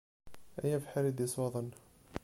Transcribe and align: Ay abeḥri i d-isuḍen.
Ay 0.63 0.71
abeḥri 0.77 1.07
i 1.09 1.11
d-isuḍen. 1.11 1.69